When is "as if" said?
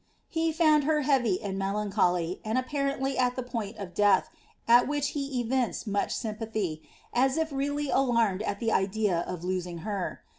7.13-7.51